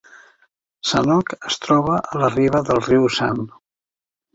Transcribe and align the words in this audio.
Sanok 0.93 1.35
es 1.51 1.59
troba 1.67 2.01
a 2.09 2.25
la 2.25 2.33
riba 2.41 2.67
del 2.73 2.85
riu 2.91 3.11
San. 3.23 3.49